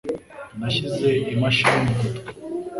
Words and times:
Nashyize 0.59 1.07
imashini 1.33 1.79
mu 1.85 1.93
gutwi. 1.99 2.29